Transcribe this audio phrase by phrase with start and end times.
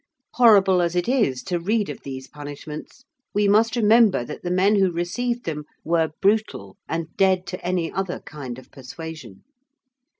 [0.33, 3.03] Horrible as it is to read of these punishments
[3.35, 7.91] we must remember that the men who received them were brutal and dead to any
[7.91, 9.43] other kind of persuasion.